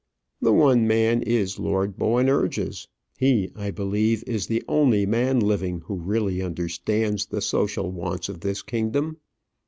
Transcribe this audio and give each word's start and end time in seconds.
"The 0.41 0.51
one 0.51 0.87
man 0.87 1.21
is 1.21 1.59
Lord 1.59 1.95
Boanerges. 1.95 2.87
He, 3.19 3.51
I 3.55 3.69
believe, 3.69 4.23
is 4.25 4.47
the 4.47 4.63
only 4.67 5.05
man 5.05 5.39
living 5.39 5.81
who 5.81 5.93
really 5.93 6.41
understands 6.41 7.27
the 7.27 7.39
social 7.39 7.91
wants 7.91 8.27
of 8.27 8.39
this 8.39 8.63
kingdom." 8.63 9.17